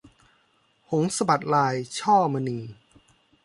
[0.91, 2.59] หงส์สะบัดลาย- ช่อมณี